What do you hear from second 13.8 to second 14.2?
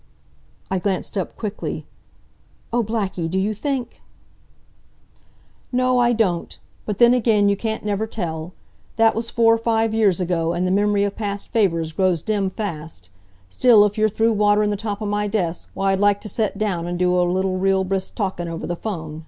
if you're